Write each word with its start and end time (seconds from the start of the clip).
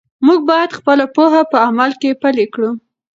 موږ 0.25 0.39
باید 0.49 0.77
خپله 0.79 1.05
پوهه 1.15 1.41
په 1.51 1.57
عمل 1.67 1.91
کې 2.01 2.19
پلی 2.21 2.45
کړو. 2.53 2.69